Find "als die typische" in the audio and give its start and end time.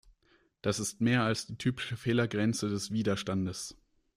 1.21-1.95